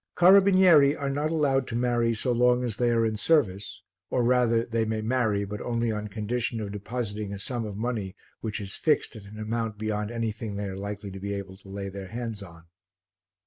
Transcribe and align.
Carabinieri 0.17 0.95
are 0.99 1.11
not 1.11 1.29
allowed 1.29 1.67
to 1.67 1.75
marry 1.75 2.11
so 2.15 2.31
long 2.31 2.63
as 2.63 2.75
they 2.77 2.89
are 2.89 3.05
in 3.05 3.17
service, 3.17 3.83
or 4.09 4.23
rather 4.23 4.65
they 4.65 4.83
may 4.83 4.99
marry 4.99 5.45
but 5.45 5.61
only 5.61 5.91
on 5.91 6.07
condition 6.07 6.59
of 6.59 6.71
depositing 6.71 7.31
a 7.31 7.37
sum 7.37 7.67
of 7.67 7.77
money 7.77 8.15
which 8.39 8.59
is 8.59 8.73
fixed 8.75 9.15
at 9.15 9.25
an 9.25 9.37
amount 9.37 9.77
beyond 9.77 10.09
anything 10.09 10.55
they 10.55 10.65
are 10.65 10.75
likely 10.75 11.11
to 11.11 11.19
be 11.19 11.35
able 11.35 11.55
to 11.55 11.69
lay 11.69 11.87
their 11.87 12.07
hands 12.07 12.41
on. 12.41 12.63